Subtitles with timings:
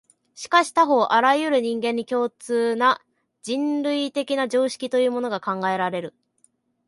[0.33, 3.03] しかし他方、あらゆる人間に共通な、
[3.43, 6.15] 人類的な常識というものが考えられる。